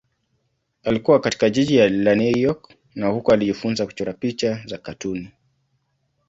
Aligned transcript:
Alikua 0.83 1.19
katika 1.19 1.49
jiji 1.49 1.77
la 1.89 2.15
New 2.15 2.37
York 2.37 2.73
na 2.95 3.07
huko 3.07 3.31
alijifunza 3.33 3.85
kuchora 3.85 4.13
picha 4.13 4.61
za 4.65 4.77
katuni. 4.77 5.31